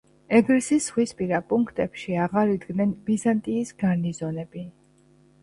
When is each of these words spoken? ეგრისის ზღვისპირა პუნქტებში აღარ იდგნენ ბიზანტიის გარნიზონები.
ეგრისის 0.35 0.85
ზღვისპირა 0.85 1.41
პუნქტებში 1.51 2.17
აღარ 2.23 2.55
იდგნენ 2.55 2.97
ბიზანტიის 3.11 3.75
გარნიზონები. 3.85 4.67